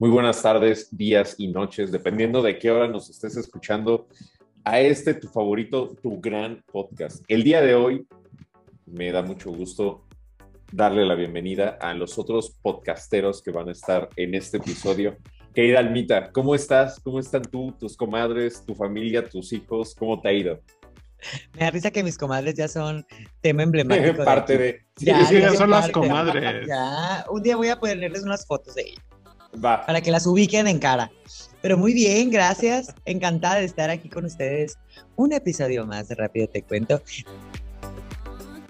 [0.00, 4.06] Muy buenas tardes, días y noches, dependiendo de qué hora nos estés escuchando
[4.62, 7.24] a este tu favorito, tu gran podcast.
[7.26, 8.06] El día de hoy
[8.86, 10.06] me da mucho gusto
[10.70, 15.16] darle la bienvenida a los otros podcasteros que van a estar en este episodio.
[15.52, 17.00] Querida Almita, ¿cómo estás?
[17.00, 19.96] ¿Cómo están tú, tus comadres, tu familia, tus hijos?
[19.96, 20.60] ¿Cómo te ha ido?
[21.54, 23.04] Me da risa que mis comadres ya son
[23.40, 24.22] tema emblemático.
[24.24, 24.86] parte de.
[24.98, 26.64] Ya, sí, ya son las comadres.
[26.68, 29.07] Ya, un día voy a ponerles unas fotos de ellas.
[29.64, 29.84] Va.
[29.86, 31.10] Para que las ubiquen en cara.
[31.62, 32.94] Pero muy bien, gracias.
[33.04, 34.78] Encantada de estar aquí con ustedes.
[35.16, 37.02] Un episodio más de Rápido Te Cuento.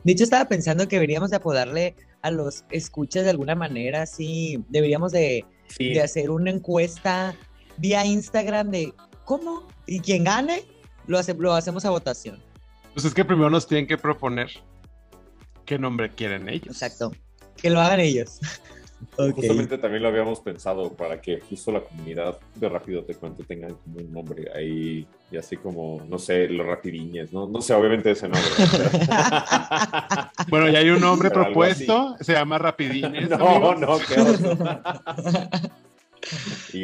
[0.05, 4.65] De hecho, estaba pensando que deberíamos de apodarle a los escuchas de alguna manera, sí.
[4.69, 5.91] Deberíamos de, Sí.
[5.93, 7.35] de hacer una encuesta
[7.77, 10.65] vía Instagram de cómo y quien gane
[11.07, 12.43] lo, hace, lo hacemos a votación.
[12.95, 14.49] Pues es que primero nos tienen que proponer
[15.67, 16.69] qué nombre quieren ellos.
[16.69, 17.13] Exacto.
[17.57, 18.41] Que lo hagan ellos.
[19.17, 23.75] Justamente también lo habíamos pensado para que justo la comunidad de Rápido Te Cuento tengan
[23.75, 27.47] como un nombre ahí y así como, no sé, los rapidiñes, ¿no?
[27.47, 28.51] No sé, obviamente ese nombre.
[30.49, 33.29] Bueno, ya hay un nombre Pero propuesto, se llama Rapidines.
[33.39, 33.81] no, amigos.
[33.81, 34.15] no, qué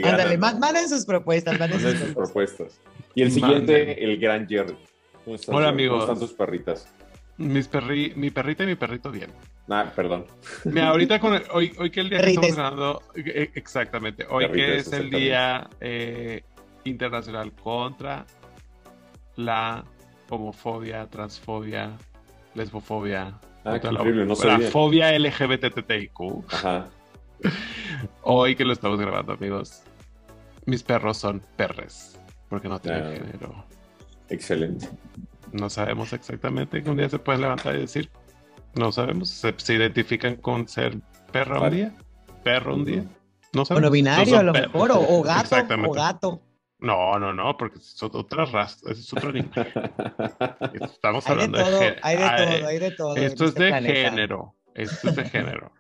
[0.05, 2.81] Ándale, manden sus propuestas, manden sus Manden sus propuestas.
[3.15, 4.77] Y el siguiente, el gran Jerry.
[5.25, 6.01] ¿Cómo estás, Hola, amigos.
[6.01, 6.89] ¿Cómo están tus perritas?
[7.37, 9.31] Mis perri, mi perrita y mi perrito bien.
[9.69, 10.27] Ah, perdón.
[10.65, 14.51] Mira, ahorita con el- hoy, hoy que el día que estamos grabando, eh, exactamente, hoy
[14.51, 16.43] que es el día eh,
[16.85, 18.27] internacional contra
[19.37, 19.85] la
[20.29, 21.93] homofobia, transfobia,
[22.55, 26.45] lesbofobia, Ah, la, no la fobia LGBTTIQ.
[26.53, 26.87] Ajá.
[28.23, 29.83] Hoy que lo estamos grabando, amigos,
[30.67, 32.19] mis perros son perres,
[32.51, 33.11] porque no tienen Ah.
[33.13, 33.65] género.
[34.29, 34.89] Excelente.
[35.53, 38.11] No sabemos exactamente que un día se pueden levantar y decir,
[38.77, 40.99] no sabemos, se, se identifican con ser
[41.33, 41.95] perra un día,
[42.43, 43.05] perro un día.
[43.53, 43.89] No O sabemos.
[43.89, 44.73] no binario, No a son lo perros.
[44.75, 45.91] mejor, o, o gato, Exactamente.
[45.91, 46.43] o gato.
[46.81, 49.73] No, no, no, porque es otra raza, es otro animal.
[50.83, 52.01] Estamos Hay de hablando de, todo, género.
[52.03, 52.23] hay de
[52.59, 53.17] todo, hay de todo.
[53.17, 54.11] Esto es este de planeta.
[54.11, 54.55] género.
[54.75, 55.73] Esto es de género.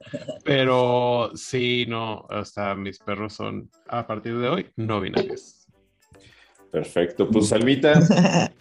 [0.44, 5.66] Pero sí, no, hasta mis perros son a partir de hoy no binarios.
[6.70, 7.28] Perfecto.
[7.28, 7.94] Pues, Salmita,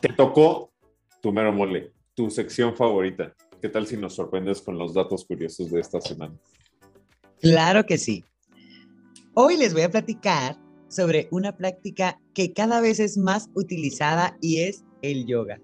[0.00, 0.72] te tocó
[1.22, 3.32] tu mero mole, tu sección favorita.
[3.60, 6.34] ¿Qué tal si nos sorprendes con los datos curiosos de esta semana?
[7.40, 8.24] Claro que sí.
[9.34, 14.60] Hoy les voy a platicar sobre una práctica que cada vez es más utilizada y
[14.60, 15.60] es el yoga.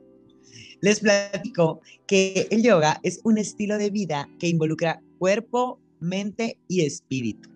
[0.82, 6.84] Les platico que el yoga es un estilo de vida que involucra cuerpo, mente y
[6.84, 7.48] espíritu.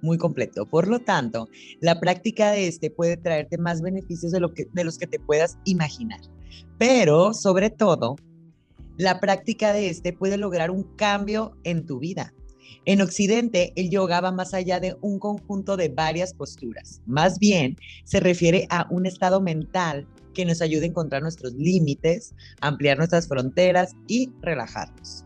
[0.00, 0.64] Muy completo.
[0.64, 1.48] Por lo tanto,
[1.80, 5.18] la práctica de este puede traerte más beneficios de, lo que, de los que te
[5.18, 6.20] puedas imaginar.
[6.78, 8.16] Pero, sobre todo,
[8.98, 12.34] la práctica de este puede lograr un cambio en tu vida.
[12.84, 17.00] En Occidente, el yoga va más allá de un conjunto de varias posturas.
[17.06, 22.34] Más bien, se refiere a un estado mental que nos ayude a encontrar nuestros límites,
[22.60, 25.24] ampliar nuestras fronteras y relajarnos.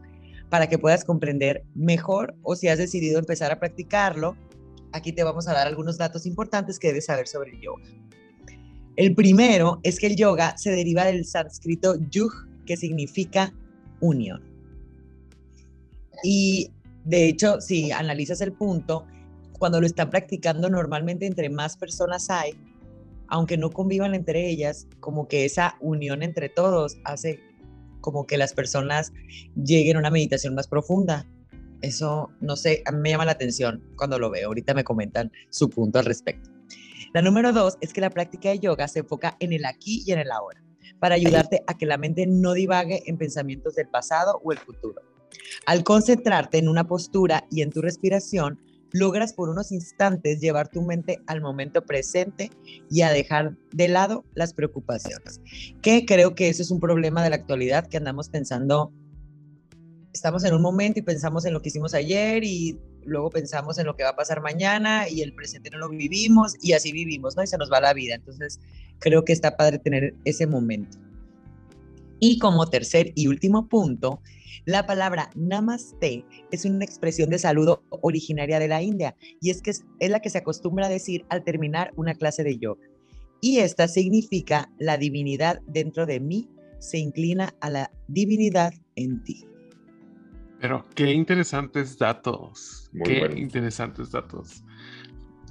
[0.50, 4.36] Para que puedas comprender mejor o si has decidido empezar a practicarlo,
[4.92, 7.84] aquí te vamos a dar algunos datos importantes que debes saber sobre el yoga.
[8.96, 12.32] El primero es que el yoga se deriva del sánscrito yug,
[12.66, 13.52] que significa
[14.02, 14.42] unión.
[16.22, 16.70] Y
[17.04, 19.06] de hecho, si analizas el punto,
[19.58, 22.52] cuando lo están practicando normalmente entre más personas hay,
[23.28, 27.40] aunque no convivan entre ellas, como que esa unión entre todos hace
[28.00, 29.12] como que las personas
[29.56, 31.26] lleguen a una meditación más profunda.
[31.80, 34.48] Eso, no sé, a mí me llama la atención cuando lo veo.
[34.48, 36.50] Ahorita me comentan su punto al respecto.
[37.14, 40.12] La número dos es que la práctica de yoga se enfoca en el aquí y
[40.12, 40.62] en el ahora,
[40.98, 45.02] para ayudarte a que la mente no divague en pensamientos del pasado o el futuro.
[45.66, 48.58] Al concentrarte en una postura y en tu respiración,
[48.92, 52.50] logras por unos instantes llevar tu mente al momento presente
[52.90, 55.40] y a dejar de lado las preocupaciones.
[55.80, 58.92] Que creo que eso es un problema de la actualidad que andamos pensando,
[60.12, 63.86] estamos en un momento y pensamos en lo que hicimos ayer y luego pensamos en
[63.86, 67.36] lo que va a pasar mañana y el presente no lo vivimos y así vivimos,
[67.36, 67.42] ¿no?
[67.42, 68.14] Y se nos va la vida.
[68.14, 68.60] Entonces,
[69.02, 70.98] creo que está padre tener ese momento.
[72.20, 74.22] Y como tercer y último punto,
[74.64, 79.70] la palabra namaste es una expresión de saludo originaria de la India y es que
[79.70, 82.80] es, es la que se acostumbra a decir al terminar una clase de yoga.
[83.40, 86.48] Y esta significa la divinidad dentro de mí
[86.78, 89.44] se inclina a la divinidad en ti.
[90.60, 92.88] Pero qué interesantes datos.
[92.92, 94.62] Muy qué interesantes datos.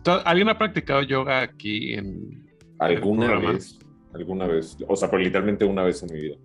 [0.04, 2.50] To- ¿Alguien ha practicado yoga aquí en
[2.82, 3.54] ¿Alguna programa.
[3.54, 3.78] vez?
[4.14, 4.76] ¿Alguna vez?
[4.88, 6.36] O sea, pero literalmente una vez en mi vida.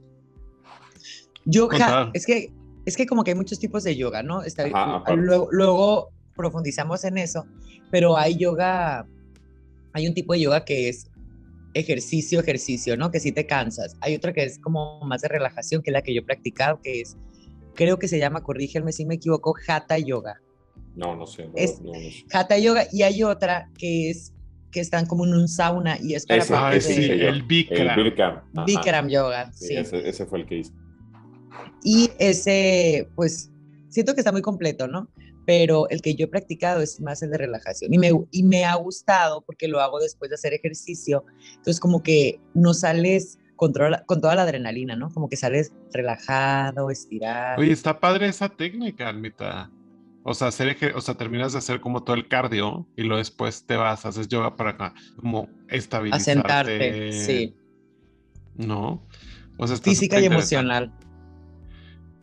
[1.46, 2.52] Yoga, es que,
[2.84, 4.42] es que como que hay muchos tipos de yoga, ¿no?
[4.42, 5.16] Está, Ajá, aparte.
[5.16, 7.46] luego, luego profundizamos en eso,
[7.90, 9.06] pero hay yoga,
[9.94, 11.10] hay un tipo de yoga que es
[11.72, 13.10] ejercicio, ejercicio, ¿no?
[13.10, 13.96] Que sí te cansas.
[14.00, 16.80] Hay otra que es como más de relajación, que es la que yo he practicado,
[16.82, 17.16] que es,
[17.74, 20.40] creo que se llama, corrígeme si me equivoco, Hatha Yoga.
[20.94, 21.48] No, no sé.
[21.54, 22.24] Es no, no sé.
[22.30, 24.34] Hatha Yoga y hay otra que es
[24.70, 27.98] que están como en un sauna y es para Ese- Ah, de sí, el Bikram.
[27.98, 28.40] El Bikram.
[28.66, 29.76] Bikram Yoga, Sí, sí.
[29.76, 30.72] Ese, ese fue el que hice.
[31.82, 33.52] Y ese, pues,
[33.88, 35.08] siento que está muy completo, ¿no?
[35.46, 37.94] Pero el que yo he practicado es más el de relajación.
[37.94, 41.24] Y me, y me ha gustado porque lo hago después de hacer ejercicio.
[41.50, 43.72] Entonces, como que no sales con,
[44.06, 45.10] con toda la adrenalina, ¿no?
[45.10, 47.60] Como que sales relajado, estirado.
[47.60, 49.70] Oye, está padre esa técnica, Almita.
[50.28, 53.64] O sea, hacer o sea, terminas de hacer como todo el cardio y luego después
[53.64, 56.24] te vas, haces yoga para acá, como a estabilizarte.
[56.32, 57.54] sentarte, sí.
[58.56, 59.06] ¿No?
[59.56, 60.92] O sea, Física y emocional.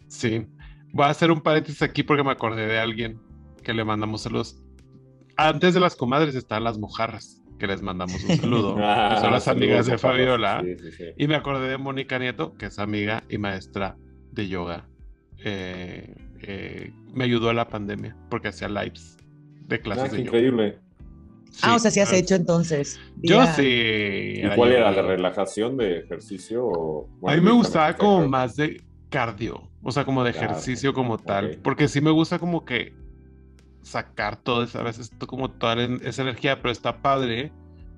[0.10, 0.46] Sí.
[0.92, 3.22] Voy a hacer un paréntesis aquí porque me acordé de alguien
[3.64, 4.62] que le mandamos saludos.
[5.38, 8.76] Antes de las comadres están las mojarras, que les mandamos un saludo.
[8.76, 9.98] que Ah, son las amigas de.
[9.98, 10.62] Fabiola.
[10.62, 11.04] Sí, sí, sí.
[11.18, 13.96] Y me acordé de Mónica Nieto, que es amiga y maestra
[14.34, 14.90] de yoga.
[15.46, 19.18] Eh, eh, me ayudó a la pandemia porque hacía lives
[19.68, 20.38] de Ah, clases qué de yoga.
[20.38, 20.80] increíble.
[21.62, 23.00] ah, o sea, sí has ah, hecho entonces.
[23.22, 23.64] Yo sí.
[23.66, 26.66] ¿Y cuál era la relajación de ejercicio?
[26.66, 30.94] o- A mí me gustaba como más de cardio, o sea, como de Claro, ejercicio
[30.94, 32.94] como tal, porque sí me gusta como que
[33.84, 37.52] sacar todo esa, a veces como toda esa energía, pero está padre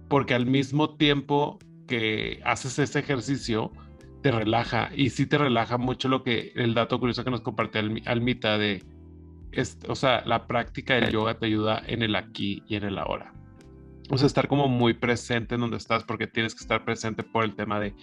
[0.10, 1.58] porque al mismo tiempo
[1.88, 3.72] que haces ese ejercicio
[4.26, 7.80] te relaja y sí te relaja mucho lo que el dato curioso que nos compartió
[7.80, 8.84] Almi- Almita de
[9.52, 12.98] es, o sea, la práctica del yoga te ayuda en el aquí y en el
[12.98, 13.32] ahora.
[14.10, 17.44] O sea, estar como muy presente en donde estás porque tienes que estar presente por
[17.44, 17.94] el tema de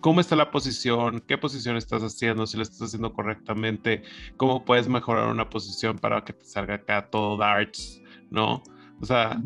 [0.00, 4.04] cómo está la posición, qué posición estás haciendo, si lo estás haciendo correctamente,
[4.36, 8.00] cómo puedes mejorar una posición para que te salga acá todo darts,
[8.30, 8.62] ¿no?
[9.00, 9.36] O sea,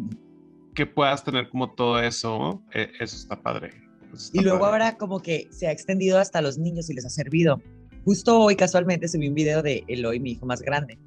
[0.75, 3.86] que puedas tener como todo eso, eh, eso está padre.
[4.15, 7.11] Está Y luego ahora como que se ha extendido hasta los niños y les ha
[7.11, 7.61] servido.
[8.05, 10.99] Justo hoy casualmente subí un video de Eloy, mi hijo más grande,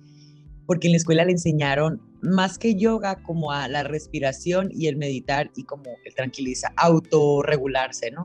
[0.66, 4.98] porque en la escuela le enseñaron más que yoga como a la respiración y el
[4.98, 8.24] meditar y como el tranquiliza, autorregularse, ¿no?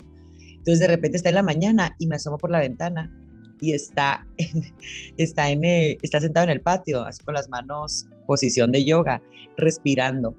[0.51, 3.13] Entonces de repente está en la mañana y me asomo por la ventana
[3.61, 4.65] y está, en-
[5.17, 9.23] está, en el- está sentado en el patio, así con las manos, posición de yoga,
[9.57, 10.35] respirando.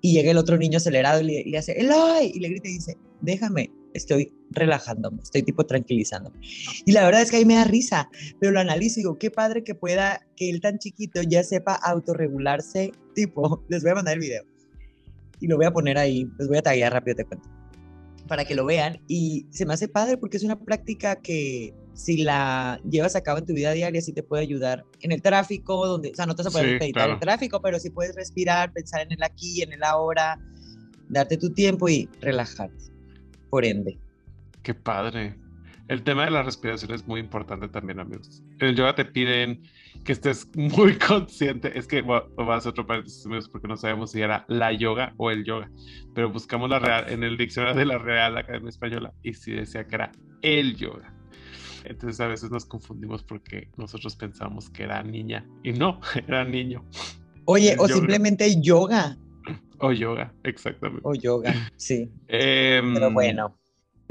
[0.00, 2.68] Y llega el otro niño acelerado y le, y le hace, Eloy, y le grita
[2.68, 6.38] y dice, déjame, estoy relajándome, estoy tipo tranquilizándome.
[6.84, 8.08] Y la verdad es que ahí me da risa,
[8.40, 11.74] pero lo analizo y digo, qué padre que pueda, que él tan chiquito ya sepa
[11.74, 14.44] autorregularse, tipo, les voy a mandar el video.
[15.40, 17.48] Y lo voy a poner ahí, les voy a taguear rápido, te cuento,
[18.26, 19.00] para que lo vean.
[19.06, 23.38] Y se me hace padre porque es una práctica que si la llevas a cabo
[23.38, 26.34] en tu vida diaria, sí te puede ayudar en el tráfico, donde, o sea, no
[26.34, 27.12] te vas a poder Sí, meditar claro.
[27.14, 30.40] el tráfico, pero sí puedes respirar, pensar en el aquí, en el ahora,
[31.08, 32.84] darte tu tiempo y relajarte.
[33.50, 33.98] Por ende.
[34.62, 35.36] Qué padre.
[35.88, 38.42] El tema de la respiración es muy importante también, amigos.
[38.58, 39.62] En el yoga te piden
[40.04, 41.78] que estés muy consciente.
[41.78, 45.14] Es que voy voy a otro paréntesis, amigos, porque no sabemos si era la yoga
[45.16, 45.70] o el yoga.
[46.14, 49.86] Pero buscamos la real en el diccionario de la Real Academia Española y sí decía
[49.86, 50.12] que era
[50.42, 51.14] el yoga.
[51.84, 56.84] Entonces a veces nos confundimos porque nosotros pensamos que era niña y no, era niño.
[57.46, 57.94] Oye, El o yoga.
[57.94, 59.16] simplemente yoga.
[59.80, 61.02] O yoga, exactamente.
[61.04, 62.10] O yoga, sí.
[62.26, 63.54] Em, Pero bueno.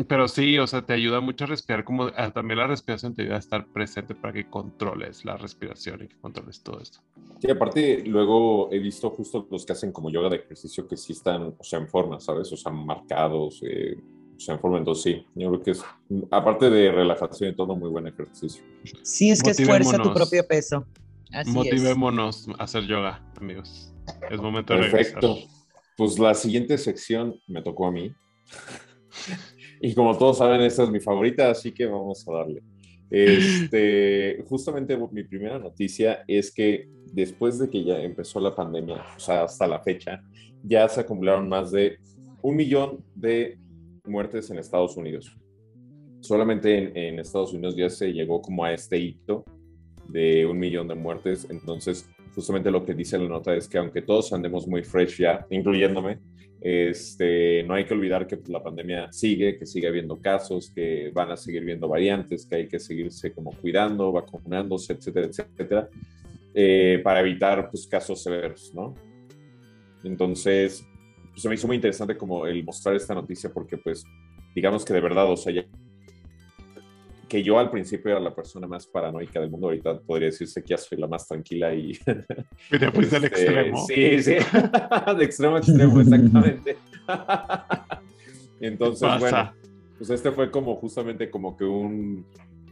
[0.07, 3.35] Pero sí, o sea, te ayuda mucho a respirar, como también la respiración te ayuda
[3.37, 6.99] a estar presente para que controles la respiración y que controles todo esto.
[7.41, 11.13] Sí, aparte, luego he visto justo los que hacen como yoga de ejercicio que sí
[11.13, 12.51] están, o sea, en forma, ¿sabes?
[12.53, 13.97] O sea, marcados, eh,
[14.35, 14.77] o sea, en forma.
[14.77, 15.83] Entonces, sí, yo creo que es,
[16.29, 18.63] aparte de relajación y todo, muy buen ejercicio.
[19.01, 20.15] Sí, es que es fuerza tu Motivémonos.
[20.15, 20.85] propio peso.
[21.33, 21.55] Así es.
[21.55, 23.91] Motivémonos a hacer yoga, amigos.
[24.29, 25.27] Es momento de Perfecto.
[25.27, 25.57] regresar.
[25.97, 28.13] Pues la siguiente sección me tocó a mí.
[29.81, 32.61] y como todos saben, esta es mi favorita, así que vamos a darle.
[33.09, 39.19] Este, justamente mi primera noticia es que después de que ya empezó la pandemia, o
[39.19, 40.21] sea, hasta la fecha,
[40.63, 41.97] ya se acumularon más de
[42.41, 43.57] un millón de
[44.05, 45.35] muertes en Estados Unidos.
[46.21, 49.45] Solamente en, en Estados Unidos ya se llegó como a este hito
[50.09, 51.47] de un millón de muertes.
[51.49, 55.45] Entonces, justamente lo que dice la nota es que aunque todos andemos muy fresh ya,
[55.49, 56.19] incluyéndome,
[56.59, 61.11] este, no hay que olvidar que pues, la pandemia sigue, que sigue habiendo casos, que
[61.13, 65.89] van a seguir viendo variantes, que hay que seguirse como cuidando, vacunándose, etcétera, etcétera,
[66.53, 68.95] eh, para evitar pues, casos severos, ¿no?
[70.03, 70.83] Entonces,
[71.29, 74.03] pues, se me hizo muy interesante como el mostrar esta noticia porque pues
[74.55, 75.65] digamos que de verdad, o sea, ya
[77.27, 80.69] que yo al principio era la persona más paranoica del mundo, ahorita podría decirse que
[80.69, 81.97] ya soy la más tranquila y...
[82.69, 83.85] Pero pues Este, extremo.
[83.85, 84.33] Sí, sí,
[85.17, 86.77] de extremo a extremo, exactamente.
[88.59, 89.53] Entonces, bueno,
[89.97, 92.25] pues este fue como justamente como que un,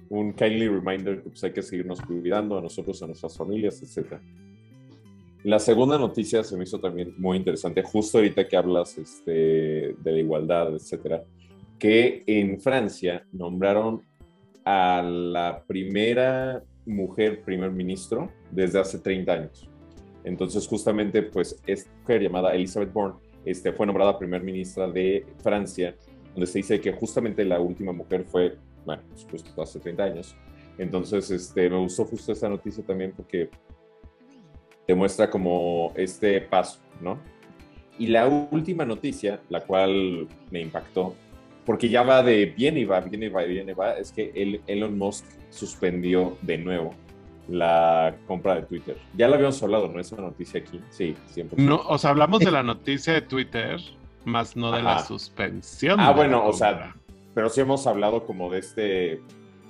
[0.10, 4.20] un kindly reminder que pues hay que seguirnos cuidando a nosotros, a nuestras familias, etc.
[5.44, 10.12] La segunda noticia se me hizo también muy interesante, justo ahorita que hablas este, de
[10.12, 11.24] la igualdad, etcétera,
[11.78, 14.02] que en Francia nombraron
[14.66, 19.70] a la primera mujer primer ministro desde hace 30 años.
[20.24, 25.96] Entonces, justamente, pues, esta mujer llamada Elizabeth Bourne este, fue nombrada primer ministra de Francia,
[26.34, 30.36] donde se dice que justamente la última mujer fue, bueno, pues, hace 30 años.
[30.80, 33.50] Entonces, este, me gustó justo esta noticia también porque
[34.88, 37.20] demuestra como este paso, ¿no?
[37.98, 41.16] Y la última noticia, la cual me impactó,
[41.66, 44.32] porque ya va de bien y va, bien y va, bien y va, es que
[44.36, 46.94] el- Elon Musk suspendió de nuevo
[47.48, 48.98] la compra de Twitter.
[49.16, 50.00] Ya lo habíamos hablado, ¿no?
[50.00, 50.80] Esa noticia aquí.
[50.90, 51.62] Sí, siempre.
[51.62, 53.80] No, o sea, hablamos de la noticia de Twitter,
[54.26, 56.00] más no de la suspensión.
[56.00, 56.96] Ah, la bueno, o sea,
[57.34, 59.22] pero sí hemos hablado como de este,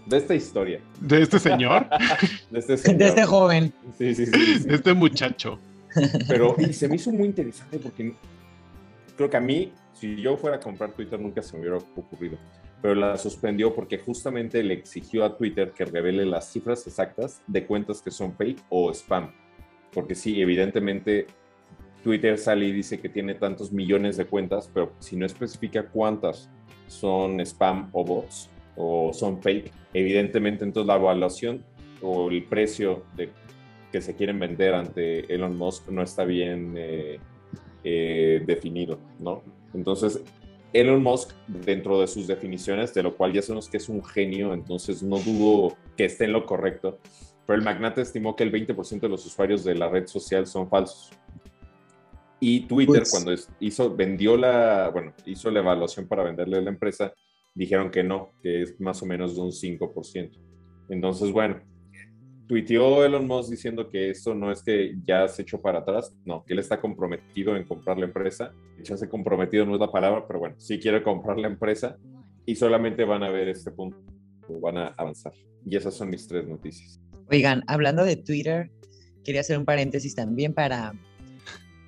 [0.06, 1.88] de esta historia, De este señor,
[2.52, 3.00] de este señor.
[3.00, 3.74] De este joven.
[3.98, 4.68] Sí, sí, sí, sí.
[4.68, 5.60] de este muchacho.
[6.28, 8.14] Pero y se me hizo muy interesante porque
[9.18, 12.38] creo que a mí, si yo fuera a comprar Twitter, nunca se me hubiera ocurrido.
[12.82, 17.66] Pero la suspendió porque justamente le exigió a Twitter que revele las cifras exactas de
[17.66, 19.32] cuentas que son fake o spam.
[19.92, 21.28] Porque sí, evidentemente
[22.04, 26.50] Twitter sale y dice que tiene tantos millones de cuentas, pero si no especifica cuántas
[26.88, 31.64] son spam o bots o son fake, evidentemente entonces la evaluación
[32.02, 33.04] o el precio
[33.92, 37.18] que se quieren vender ante Elon Musk no está bien eh,
[37.84, 39.42] eh, definido, ¿no?
[39.76, 40.24] Entonces,
[40.74, 44.54] Elon Musk, dentro de sus definiciones, de lo cual ya sabemos que es un genio,
[44.54, 47.00] entonces no dudo que esté en lo correcto,
[47.46, 50.68] pero el magnate estimó que el 20% de los usuarios de la red social son
[50.70, 51.12] falsos.
[52.40, 56.70] Y Twitter, Pues- cuando hizo, vendió la, bueno, hizo la evaluación para venderle a la
[56.70, 57.14] empresa,
[57.54, 60.40] dijeron que no, que es más o menos de un 5%.
[60.90, 61.62] Entonces, bueno,
[62.48, 66.44] tuiteó Elon Musk diciendo que esto no es que ya se echó para atrás, no,
[66.46, 68.52] que él está comprometido en comprar la empresa.
[68.80, 71.98] Echarse comprometido no es la palabra, pero bueno, sí quiere comprar la empresa
[72.46, 73.98] y solamente van a ver este punto,
[74.62, 75.34] van a avanzar.
[75.66, 77.00] Y esas son mis tres noticias.
[77.32, 78.70] Oigan, hablando de Twitter,
[79.24, 80.94] quería hacer un paréntesis también para,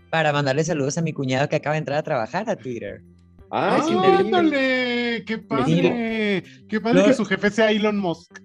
[0.10, 3.04] para mandarle saludos a mi cuñado que acaba de entrar a trabajar a Twitter.
[3.52, 3.80] ¡Ah!
[4.20, 5.24] ¡Ándale!
[5.26, 6.44] ¡Qué padre!
[6.68, 7.06] ¡Qué padre No.
[7.06, 8.40] que su jefe sea Elon Musk!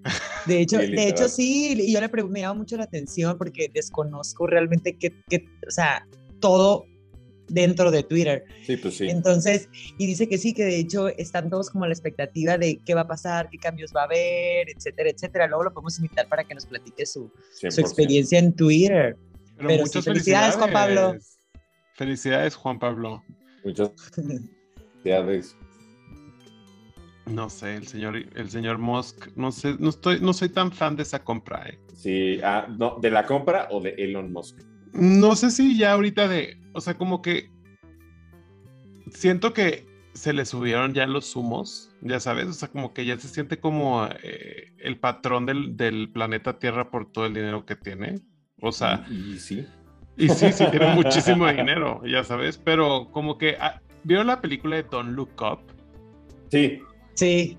[0.46, 1.10] De hecho, Sí, de literal.
[1.10, 5.12] hecho sí, y yo le pregunté, me llama mucho la atención porque desconozco realmente qué,
[5.28, 6.06] qué- o sea,
[6.40, 6.86] todo
[7.48, 8.44] dentro de Twitter.
[8.64, 9.08] Sí, pues sí.
[9.08, 9.68] Entonces,
[9.98, 12.94] y dice que sí, que de hecho están todos como a la expectativa de qué
[12.94, 15.46] va a pasar, qué cambios va a haber, etcétera, etcétera.
[15.48, 17.30] Luego lo podemos invitar para que nos platique su,
[17.60, 17.70] 100%.
[17.70, 19.16] su experiencia en Twitter.
[19.56, 21.16] Pero, Pero sí, muchas felicidades, Juan Pablo.
[21.94, 23.22] Felicidades, Juan Pablo.
[23.64, 25.56] Muchas felicidades.
[27.26, 30.96] No sé, el señor, el señor Musk, no sé, no estoy, no soy tan fan
[30.96, 31.78] de esa compra, eh.
[31.94, 34.58] Sí, ah, no, ¿de la compra o de Elon Musk?
[34.92, 37.50] No sé si ya ahorita de, o sea, como que
[39.10, 43.16] siento que se le subieron ya los humos, ya sabes, o sea, como que ya
[43.18, 47.76] se siente como eh, el patrón del, del planeta Tierra por todo el dinero que
[47.76, 48.20] tiene.
[48.60, 49.66] O sea, y, y sí.
[50.16, 54.76] y sí, sí, tiene muchísimo dinero, ya sabes, pero como que, ah, ¿vieron la película
[54.76, 55.60] de Don't Look Up?
[56.50, 56.82] Sí,
[57.14, 57.58] Sí,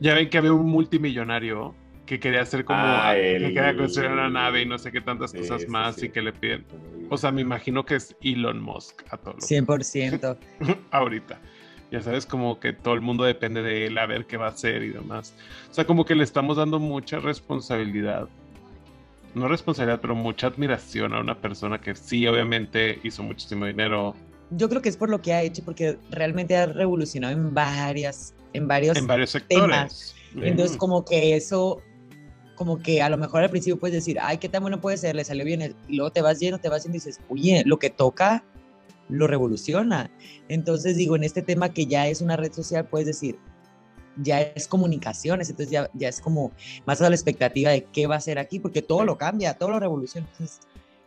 [0.00, 1.74] Ya ven que había un multimillonario
[2.06, 5.00] que quería hacer como, Ah, que el- quería construir una nave y no sé qué
[5.00, 6.06] tantas Sí, cosas más sí.
[6.06, 6.66] y que le piden.
[7.10, 10.36] O sea, me imagino que es Elon Musk a todo lo 100%.
[10.90, 11.40] ahorita.
[11.90, 14.50] Ya sabes, como que todo el mundo depende de él a ver qué va a
[14.50, 15.34] hacer y demás.
[15.70, 18.28] O sea, como que le estamos dando mucha responsabilidad.
[19.34, 24.14] No responsabilidad, pero mucha admiración a una persona que sí, obviamente, hizo muchísimo dinero
[24.50, 28.33] Yo creo que es por lo que ha hecho, porque realmente ha revolucionado en varias,
[28.54, 30.14] en varios en varios sectores.
[30.34, 31.80] Entonces, como que eso,
[32.56, 35.14] como que a lo mejor al principio puedes decir, ay, qué tan bueno puede ser,
[35.14, 37.78] le salió bien, y luego te vas yendo, te vas yendo y dices, oye, lo
[37.78, 38.42] que toca
[39.08, 40.10] lo revoluciona.
[40.48, 43.38] Entonces, digo, en este tema que ya es una red social, puedes decir,
[44.16, 46.52] ya es comunicaciones, entonces ya, ya es como
[46.86, 49.70] más a la expectativa de qué va a ser aquí, porque todo lo cambia, todo
[49.70, 50.26] lo revoluciona.
[50.32, 50.60] Entonces,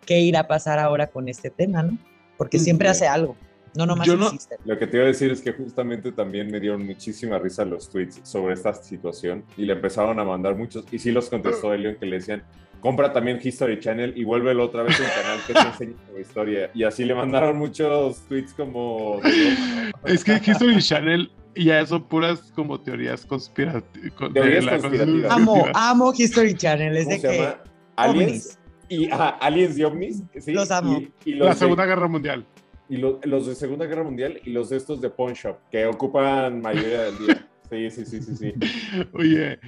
[0.06, 1.98] ¿qué irá a pasar ahora con este tema, no?
[2.38, 3.36] Porque siempre hace algo,
[3.78, 4.32] no nomás Yo no-.
[4.66, 7.90] Lo que te iba a decir es que justamente también me dieron muchísima risa los
[7.90, 11.96] tweets sobre esta situación y le empezaron a mandar muchos y sí los contestó Elion
[11.96, 12.44] que le decían
[12.80, 16.20] compra también History Channel y vuélvelo otra vez a un canal que te enseñe tu
[16.20, 19.20] historia y así le mandaron muchos tweets como.
[20.06, 24.34] Es que History Channel Y ya son puras como teorías conspirativas.
[24.34, 25.32] Teorías conspirativas.
[25.32, 26.96] Amo, amo History Channel.
[26.96, 27.56] Es ¿Cómo de que.
[27.96, 30.24] Aliens y, aliens y ovnis.
[30.40, 30.54] ¿sí?
[30.54, 31.00] Los amo.
[31.26, 32.46] Y, y los La de- Segunda Guerra Mundial.
[32.90, 35.86] Y lo- los de Segunda Guerra Mundial y los de estos de Pawn Shop, que
[35.86, 37.48] ocupan mayoría del día.
[37.70, 38.54] Sí, sí, sí, sí, sí.
[39.14, 39.60] Oye,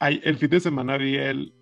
[0.00, 1.52] el fin de semana vi el.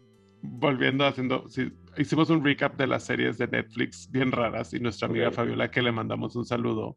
[0.42, 1.48] Volviendo haciendo.
[1.48, 5.34] sí, hicimos un recap de las series de Netflix bien raras y nuestra amiga Ok.
[5.34, 6.94] Fabiola, que le mandamos un saludo,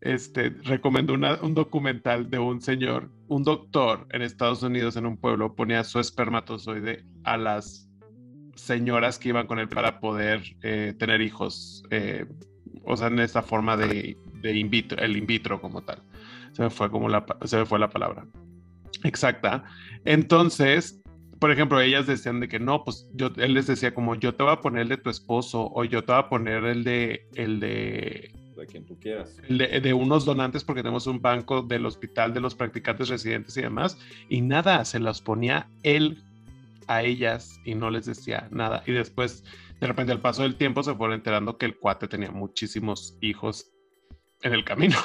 [0.00, 5.16] este, recomendó una- un documental de un señor, un doctor en Estados Unidos, en un
[5.16, 7.88] pueblo, ponía su espermatozoide a las
[8.54, 12.26] señoras que iban con él para poder eh, tener hijos, eh,
[12.86, 16.02] o sea, en esta forma de, de in vitro, el in vitro como tal.
[16.52, 18.26] Se me fue como la, se me fue la palabra.
[19.04, 19.64] Exacta.
[20.04, 21.02] Entonces,
[21.38, 24.42] por ejemplo, ellas decían de que no, pues yo, él les decía como yo te
[24.42, 27.28] voy a poner el de tu esposo o yo te voy a poner el de,
[27.34, 29.36] el de, De quien tú quieras.
[29.48, 33.62] de, de unos donantes porque tenemos un banco del hospital de los practicantes residentes y
[33.62, 36.22] demás y nada, se los ponía él
[36.86, 39.44] a ellas y no les decía nada y después
[39.80, 43.70] de repente al paso del tiempo se fueron enterando que el cuate tenía muchísimos hijos
[44.42, 44.96] en el camino.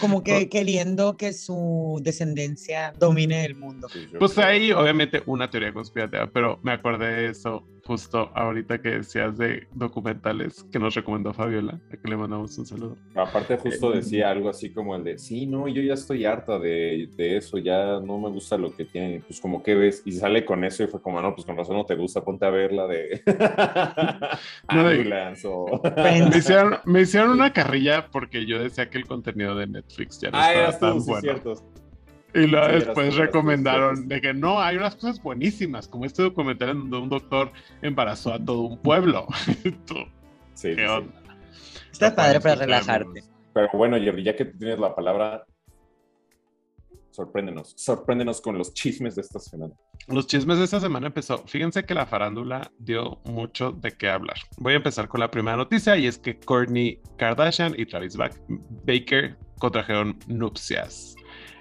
[0.00, 3.88] Como que queriendo que su descendencia domine el mundo.
[3.88, 4.46] sí, Pues creo.
[4.46, 9.66] hay obviamente una teoría conspirativa, pero me acordé de eso justo ahorita que decías de
[9.74, 12.96] documentales que nos recomendó Fabiola, a que le mandamos un saludo.
[13.14, 16.58] Aparte justo Eh, decía algo así como el de, sí, no, yo ya estoy harta
[16.58, 20.12] de, de eso, ya no me gusta lo que tienen, pues como que ves, y
[20.12, 22.50] sale con eso y fue como, no, pues con razón no te gusta, ponte a
[22.50, 23.22] ver la de
[24.72, 25.82] No, de- o...
[25.96, 30.30] Me hicieron, me hicieron una carrilla porque yo decía que el contenido de Netflix ya
[30.30, 31.20] no Ah, estaba tan sí, bueno.
[31.22, 31.54] cierto.
[32.34, 36.70] Y luego Sí, después recomendaron de que no, hay unas cosas buenísimas, como este documental
[36.70, 39.26] en donde un doctor embarazó a todo un pueblo.
[39.86, 39.96] Tú,
[40.54, 40.88] Sí, sí, ¿Qué sí.
[40.88, 41.12] onda?
[41.90, 43.22] Está padre para relajarte.
[43.52, 45.44] Pero bueno, Jerry, ya que tú tienes la palabra,
[47.10, 49.74] sorpréndenos, sorpréndenos con los chismes de esta semana.
[50.08, 51.38] Los chismes de esta semana empezó.
[51.46, 54.36] Fíjense que la farándula dio mucho de qué hablar.
[54.56, 58.30] Voy a empezar con la primera noticia y es que Kourtney Kardashian y Travis Ba-
[58.48, 61.14] Baker contrajeron nupcias.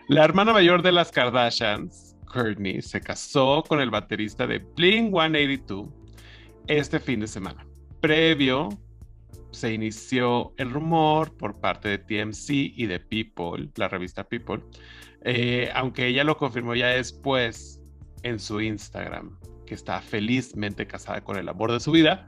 [0.07, 5.89] La hermana mayor de las Kardashians, Kourtney, se casó con el baterista de Blink 182
[6.67, 7.65] este fin de semana.
[8.01, 8.69] Previo
[9.51, 14.63] se inició el rumor por parte de TMC y de People, la revista People,
[15.23, 17.79] eh, aunque ella lo confirmó ya después
[18.23, 22.27] en su Instagram, que está felizmente casada con el amor de su vida.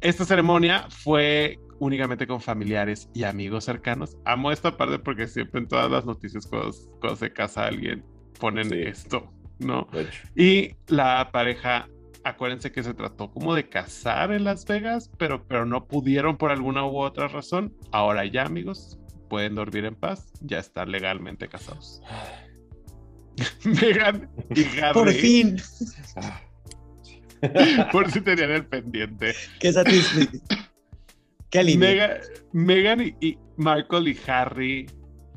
[0.00, 4.16] Esta ceremonia fue únicamente con familiares y amigos cercanos.
[4.24, 8.04] Amo esta parte porque siempre en todas las noticias cuando, cuando se casa alguien
[8.38, 8.82] ponen Sí.
[8.82, 9.88] esto, ¿no?
[10.36, 11.88] Y la pareja,
[12.22, 16.52] acuérdense que se trató como de casar en Las Vegas, pero, pero no pudieron por
[16.52, 17.74] alguna u otra razón.
[17.90, 18.96] Ahora ya, amigos,
[19.28, 22.00] pueden dormir en paz, ya están legalmente casados.
[23.64, 25.56] Megan y Harry, Por fin,
[26.16, 29.34] ah, por si tenían el pendiente.
[29.58, 30.38] qué satisfecho.
[31.52, 31.78] Qué alivio.
[31.88, 32.20] Mega-
[32.52, 34.86] Megan y, y Michael y Harry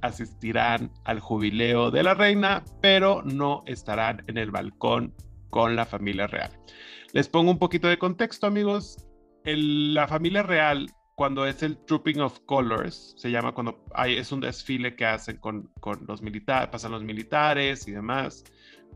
[0.02, 5.14] asistirán al jubileo de la reina, pero no estarán en el balcón
[5.50, 6.52] con la familia real.
[7.14, 8.98] Les pongo un poquito de contexto, amigos.
[9.44, 14.32] El- la familia real, cuando es el Trooping of Colors, se llama cuando hay, es
[14.32, 18.44] un desfile que hacen con, con los militares, pasan los militares y demás,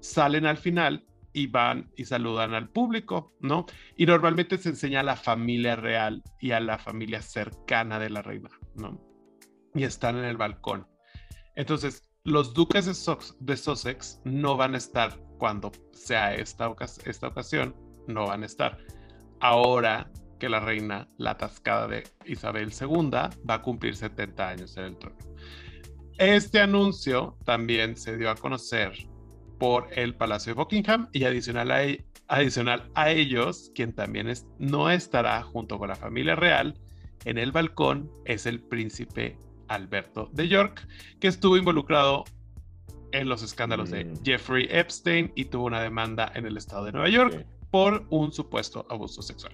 [0.01, 3.65] salen al final y van y saludan al público, ¿no?
[3.95, 8.21] Y normalmente se enseña a la familia real y a la familia cercana de la
[8.21, 8.99] reina, ¿no?
[9.75, 10.87] Y están en el balcón.
[11.55, 17.05] Entonces, los duques de, Sus- de Sussex no van a estar cuando sea esta, ocas-
[17.07, 17.75] esta ocasión,
[18.07, 18.77] no van a estar.
[19.39, 24.85] Ahora que la reina, la atascada de Isabel II, va a cumplir 70 años en
[24.85, 25.17] el trono.
[26.17, 28.93] Este anuncio también se dio a conocer
[29.59, 34.47] por el Palacio de Buckingham y adicional a, e- adicional a ellos, quien también es-
[34.57, 36.79] no estará junto con la familia real
[37.25, 40.87] en el balcón es el príncipe Alberto de York,
[41.19, 42.23] que estuvo involucrado
[43.11, 44.13] en los escándalos de Mm.
[44.23, 47.45] Jeffrey Epstein y tuvo una demanda en el estado de Nueva York sí.
[47.69, 49.53] por un supuesto abuso sexual.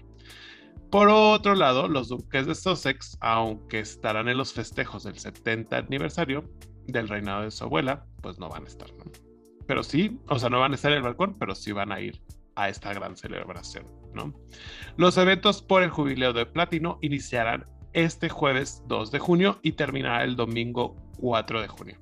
[0.91, 6.49] Por otro lado, los duques de Sussex, aunque estarán en los festejos del 70 aniversario
[6.87, 9.05] del reinado de su abuela, pues no van a estar, ¿no?
[9.67, 11.99] Pero sí, o sea, no van a estar en el balcón, pero sí van a
[11.99, 12.21] ir
[12.55, 14.33] a esta gran celebración, ¿no?
[14.97, 20.23] Los eventos por el jubileo de platino iniciarán este jueves 2 de junio y terminará
[20.23, 21.97] el domingo 4 de junio.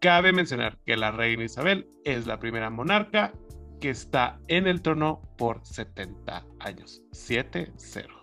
[0.00, 3.32] Cabe mencionar que la reina Isabel es la primera monarca
[3.80, 7.02] que está en el trono por 70 años.
[7.12, 8.15] 7-0.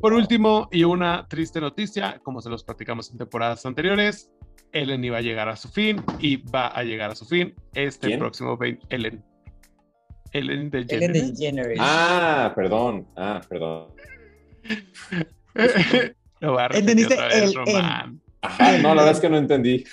[0.00, 4.30] Por último, y una triste noticia, como se los platicamos en temporadas anteriores,
[4.72, 8.06] Ellen iba a llegar a su fin y va a llegar a su fin este
[8.06, 8.18] ¿Quién?
[8.18, 8.86] próximo 20.
[8.88, 9.22] Ellen.
[10.32, 11.38] Ellen Ellen DeGeneres.
[11.38, 11.78] DeGeneres.
[11.80, 13.06] Ah, perdón.
[13.16, 13.88] Ah, perdón.
[16.40, 18.22] Lo voy a Entendiste otra vez, el Román.
[18.42, 19.84] Ajá, no, la verdad es que no entendí.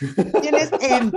[0.42, 1.12] ¿Quién es En?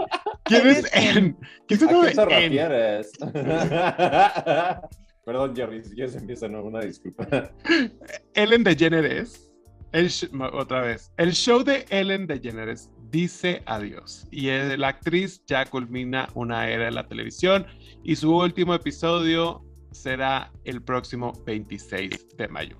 [0.45, 1.37] ¿Quién es Ellen?
[1.69, 3.05] ¿Quién es ¿A uno qué
[5.21, 5.25] de?
[5.25, 7.53] Perdón, Jerry, si quieres empieza, no, una disculpa.
[8.35, 9.51] Ellen DeGeneres.
[9.93, 10.09] El
[10.53, 11.13] otra vez.
[11.17, 14.27] El show de Ellen DeGeneres dice adiós.
[14.31, 17.67] Y la actriz ya culmina una era en la televisión.
[18.05, 22.77] Y su último episodio será el próximo 26 de mayo.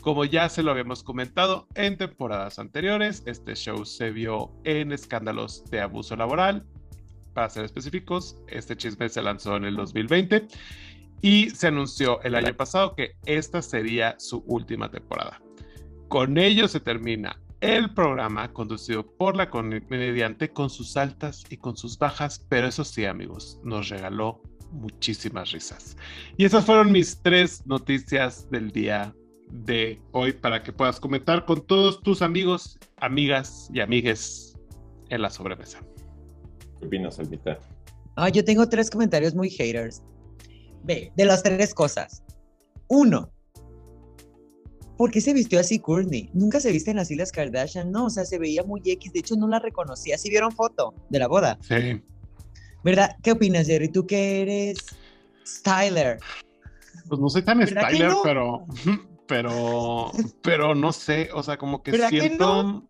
[0.00, 5.64] Como ya se lo habíamos comentado en temporadas anteriores, este show se vio en escándalos
[5.70, 6.66] de abuso laboral.
[7.32, 10.46] Para ser específicos, este chisme se lanzó en el 2020
[11.24, 15.40] y se anunció el año pasado que esta sería su última temporada.
[16.08, 21.78] Con ello se termina el programa conducido por la comediante con sus altas y con
[21.78, 25.96] sus bajas, pero eso sí amigos, nos regaló muchísimas risas.
[26.36, 29.14] Y esas fueron mis tres noticias del día
[29.48, 34.58] de hoy para que puedas comentar con todos tus amigos, amigas y amigues
[35.08, 35.80] en la sobremesa.
[36.80, 37.58] ¿Qué opinas, Almita?
[38.16, 40.02] Ah, yo tengo tres comentarios muy haters.
[40.84, 42.22] Ve, de las tres cosas.
[42.88, 43.32] Uno,
[44.96, 46.30] ¿por qué se vistió así Courtney?
[46.34, 49.34] Nunca se visten así las Kardashian, no, o sea, se veía muy X, de hecho
[49.36, 52.02] no la reconocía, si vieron foto de la boda, Sí.
[52.84, 53.16] ¿verdad?
[53.22, 53.88] ¿Qué opinas, Jerry?
[53.88, 54.76] Tú que eres
[55.46, 56.18] styler.
[57.08, 58.20] Pues no soy tan ¿Verdad que styler, no?
[58.22, 58.66] pero,
[59.26, 62.86] pero, pero no sé, o sea, como que ¿Verdad que siento,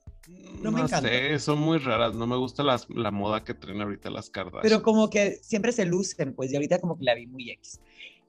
[0.65, 0.71] no?
[0.71, 1.09] No me encanta.
[1.09, 4.63] sé, son muy raras, no me gusta las, la moda que traen ahorita las Kardashian.
[4.63, 7.81] pero como que siempre se lucen, pues, y ahorita como que la vi muy X.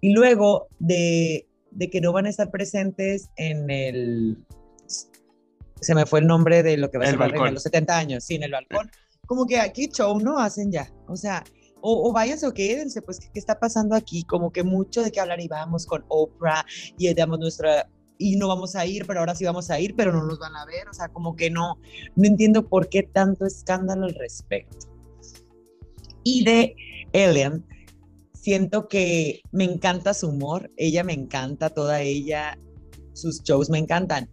[0.01, 4.37] Y luego de, de que no van a estar presentes en el,
[5.81, 7.53] se me fue el nombre de lo que va a El ser reina, balcón.
[7.55, 8.89] los 70 años, sí, en el balcón.
[9.25, 11.43] Como que aquí show no hacen ya, o sea,
[11.81, 14.23] o, o váyanse o quédense, pues, ¿qué, ¿qué está pasando aquí?
[14.23, 16.65] Como que mucho de que hablar y vamos con Oprah
[16.97, 17.87] y damos nuestra,
[18.17, 20.55] y no vamos a ir, pero ahora sí vamos a ir, pero no nos van
[20.55, 21.77] a ver, o sea, como que no,
[22.15, 24.87] no entiendo por qué tanto escándalo al respecto.
[26.23, 26.75] Y de
[27.13, 27.65] Ellen,
[28.33, 32.57] siento que me encanta su humor, ella me encanta, toda ella,
[33.13, 34.29] sus shows me encantan.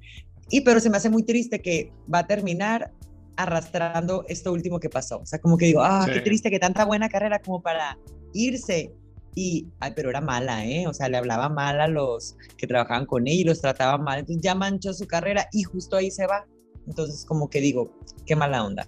[0.50, 2.92] Y pero se me hace muy triste que va a terminar
[3.36, 5.20] arrastrando esto último que pasó.
[5.20, 6.24] O sea, como que digo, ah, qué Sí.
[6.24, 7.98] triste que tanta buena carrera como para
[8.34, 8.92] irse.
[9.34, 10.86] Y, ay, pero era mala, ¿eh?
[10.86, 14.18] O sea, le hablaba mal a los que trabajaban con ella y los trataba mal.
[14.20, 16.46] Entonces ya manchó su carrera y justo ahí se va.
[16.86, 18.86] Entonces, como que digo, qué mala onda.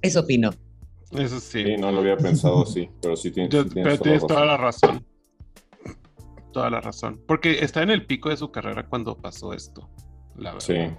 [0.00, 0.50] Eso opino.
[1.12, 1.62] Eso sí.
[1.64, 4.56] Sí, no lo había pensado así, pero sí tienes, Yo- sí pero tienes toda la
[4.56, 5.04] razón.
[6.52, 7.20] Toda la razón.
[7.26, 9.90] Porque está en el pico de su carrera cuando pasó esto.
[10.36, 10.68] La verdad.
[10.68, 10.98] razón.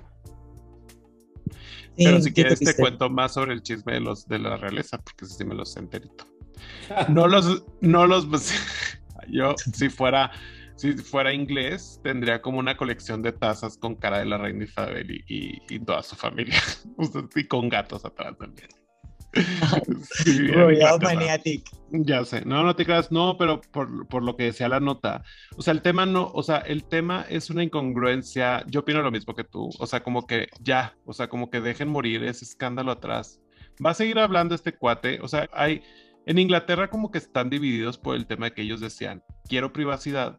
[1.95, 4.55] Pero Sí, si ¿qué quieres te cuento más sobre el chisme de los de la
[4.55, 6.25] realeza, porque ese sí me los sé enterito.
[7.09, 8.27] No los, no los,
[9.29, 10.31] yo si fuera,
[10.75, 15.09] si fuera inglés, tendría como una colección de tazas con cara de la reina Isabel
[15.11, 16.61] y, y, y toda su familia.
[17.35, 18.69] Y con gatos atrás también.
[20.23, 20.49] Sí,
[21.01, 21.69] Maniatic.
[21.91, 25.23] ya sé, no, no te creas, no, pero por, por lo que decía la nota,
[25.55, 29.11] o sea, el tema no, o sea, el tema es una incongruencia, yo opino lo
[29.11, 32.45] mismo que tú, o sea, como que ya, o sea, como que dejen morir ese
[32.45, 33.39] escándalo atrás.
[33.85, 35.83] Va a seguir hablando este cuate, o sea, hay,
[36.27, 40.37] en Inglaterra como que están divididos por el tema de que ellos decían, quiero privacidad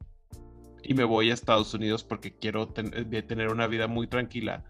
[0.83, 4.65] y me voy a Estados Unidos porque quiero de tener una vida muy tranquila,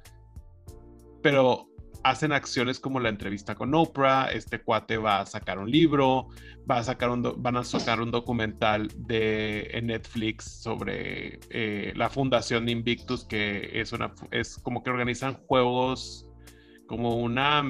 [1.21, 1.69] pero
[2.05, 6.29] hacen acciones como la entrevista con Oprah, este cuate va a sacar un libro,
[6.71, 12.69] va a sacar un van a sacar un documental de Netflix sobre eh, la fundación
[12.69, 16.27] Invictus, que es una es como que organizan juegos
[16.87, 17.65] como una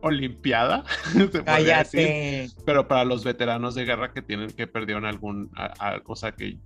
[0.00, 2.48] olimpiada, se podría decir, Cállate.
[2.64, 6.32] pero para los veteranos de guerra que tienen que perdieron algún, a- a- o sea
[6.32, 6.58] que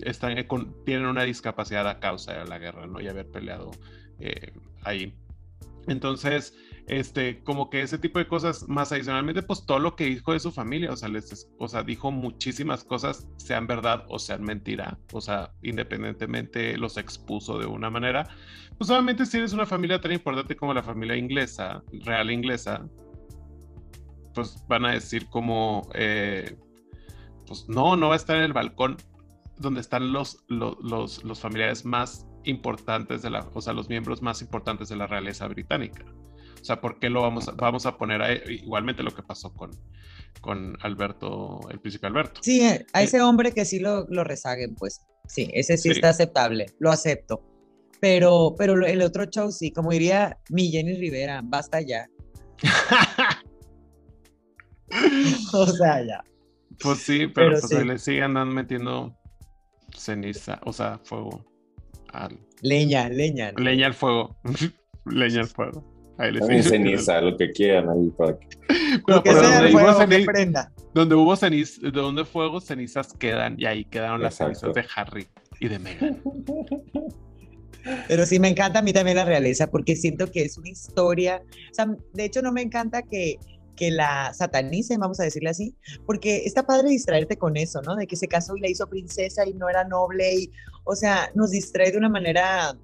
[0.00, 3.00] están eh, con- tienen una discapacidad a causa de la guerra, ¿no?
[3.00, 3.70] Y haber peleado
[4.18, 5.14] eh, ahí.
[5.86, 6.54] Entonces,
[6.90, 10.40] este, como que ese tipo de cosas, más adicionalmente, pues todo lo que dijo de
[10.40, 14.98] su familia, o sea, les, o sea, dijo muchísimas cosas, sean verdad o sean mentira,
[15.12, 18.26] o sea, independientemente los expuso de una manera.
[18.76, 22.84] Pues obviamente si eres una familia tan importante como la familia inglesa, real inglesa,
[24.34, 26.56] pues van a decir como, eh,
[27.46, 28.96] pues no, no va a estar en el balcón
[29.58, 34.22] donde están los, los, los, los familiares más importantes de la, o sea, los miembros
[34.22, 36.04] más importantes de la realeza británica.
[36.60, 39.52] O sea, ¿por qué lo vamos a, vamos a poner a, igualmente lo que pasó
[39.54, 39.70] con,
[40.40, 42.40] con Alberto, el príncipe Alberto?
[42.42, 45.90] Sí, a ese hombre que sí lo, lo rezaguen, pues sí, ese sí, Sí.
[45.90, 47.42] está aceptable, lo acepto.
[48.00, 52.06] Pero, pero el otro show sí, como diría mi Jenny Rivera, basta ya.
[55.52, 56.24] O sea, ya.
[56.82, 57.84] Pues sí, pero, Pero pues sí.
[57.86, 59.16] le siguen metiendo
[59.96, 61.44] ceniza, o sea, fuego.
[62.12, 63.52] Al, Leña, leña.
[63.56, 64.36] leña al fuego.
[65.06, 65.84] leña al fuego.
[66.20, 68.46] Ahí le También ceniza, lo que quieran ahí para que.
[68.68, 70.72] Pero, Lo que pero sea donde, hubo fuego que ceni- prenda.
[70.94, 73.54] donde hubo ceniz, donde fuego, cenizas quedan.
[73.58, 74.60] Y ahí quedaron las Exacto.
[74.60, 75.26] cenizas de Harry
[75.60, 76.22] y de Meghan.
[78.08, 81.42] Pero sí me encanta a mí también la realeza porque siento que es una historia,
[81.70, 83.38] o sea, de hecho no me encanta que,
[83.74, 87.96] que la satanicen, vamos a decirle así, porque está padre distraerte con eso, ¿no?
[87.96, 90.50] De que se casó y la hizo princesa y no era noble y,
[90.84, 92.76] o sea, nos distrae de una manera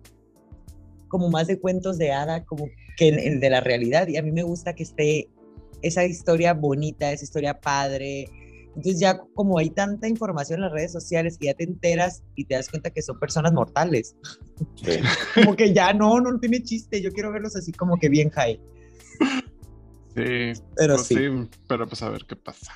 [1.08, 2.64] como más de cuentos de hada, como
[2.96, 5.28] que el, el de la realidad y a mí me gusta que esté
[5.82, 8.28] esa historia bonita, esa historia padre.
[8.68, 12.44] Entonces ya como hay tanta información en las redes sociales que ya te enteras y
[12.44, 14.14] te das cuenta que son personas mortales
[14.74, 14.98] Sí.
[15.34, 17.00] como que ya no, no tiene chiste.
[17.00, 18.60] Yo quiero verlos así como que bien high.
[20.14, 21.14] Sí, Pero pues sí.
[21.14, 22.72] sí, pero pues a ver qué pasa.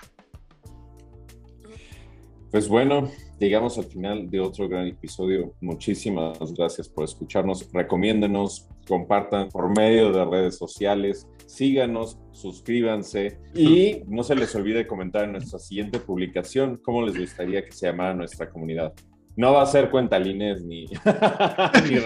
[2.51, 3.09] Pues bueno,
[3.39, 5.55] llegamos al final de otro gran episodio.
[5.61, 7.71] Muchísimas gracias por escucharnos.
[7.73, 15.25] Recomiéndenos, compartan por medio de redes sociales, síganos, suscríbanse y no se les olvide comentar
[15.25, 18.95] en nuestra siguiente publicación cómo les gustaría que se llamara nuestra comunidad.
[19.37, 20.87] No va a ser cuentalines ni,
[21.89, 22.01] ni.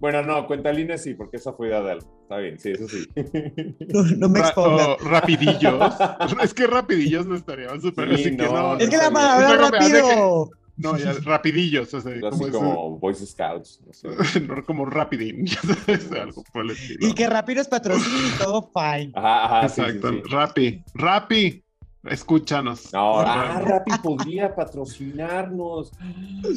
[0.00, 2.18] Bueno, no, cuentalines sí, porque esa fue idea de algo.
[2.22, 3.06] Está bien, sí, eso sí.
[3.88, 4.86] No, no me Ra- expongan.
[4.90, 5.94] o rapidillos.
[6.42, 8.08] es que rapidillos no estarían súper.
[8.08, 8.78] Sí, así que no, no.
[8.78, 10.50] es que la palabra rápido.
[10.76, 11.92] No, ya, rapidillos.
[11.92, 13.80] O sea, Así como, como Boy Scouts.
[13.84, 14.40] no sé.
[14.42, 15.44] no, como rapidín.
[15.46, 17.08] ya sabes, algo por el estilo.
[17.08, 19.10] Y que rápido es patrocinio y todo fine.
[19.16, 20.10] Ajá, ajá, sí, sí, Exacto.
[20.12, 20.22] sí.
[20.30, 20.84] Rappi.
[20.94, 21.64] Rappi.
[22.10, 22.92] Escúchanos.
[22.92, 25.92] No, ah, Rappi podría patrocinarnos.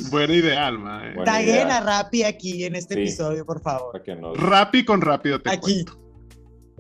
[0.10, 1.02] Buena idea, Alma.
[1.08, 1.16] eh.
[1.26, 3.00] Taguen a Rappi aquí en este Sí.
[3.02, 4.02] episodio, por favor.
[4.36, 5.86] Rappi con rápido te Aquí.
[5.86, 6.00] cuento.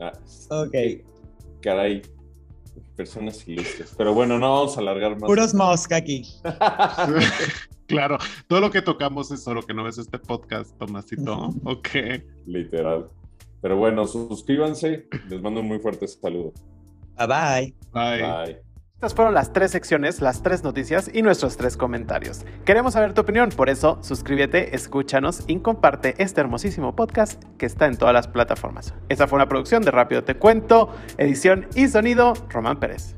[0.01, 0.11] Ah,
[0.49, 0.75] Ok.
[1.61, 2.01] Caray,
[2.95, 3.93] personas ilustres.
[3.97, 5.23] Pero bueno, no vamos a alargar más.
[5.27, 6.23] Puros mosca aquí.
[7.87, 11.53] claro, todo lo que tocamos es solo que no ves este podcast, Tomasito.
[11.65, 11.89] Ok.
[12.47, 13.07] Literal.
[13.61, 15.07] Pero bueno, suscríbanse.
[15.29, 16.51] Les mando un muy fuerte saludo.
[17.17, 17.75] Bye bye.
[17.93, 18.21] Bye.
[18.21, 18.71] Bye.
[19.01, 22.45] Estas fueron las tres secciones, las tres noticias y nuestros tres comentarios.
[22.65, 27.87] Queremos saber tu opinión, por eso suscríbete, escúchanos y comparte este hermosísimo podcast que está
[27.87, 28.93] en todas las plataformas.
[29.09, 33.15] Esta fue una producción de Rápido Te Cuento, edición y sonido, Román Pérez.